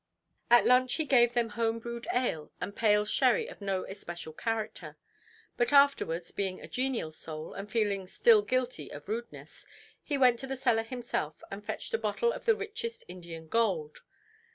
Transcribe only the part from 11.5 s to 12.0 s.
and fetched a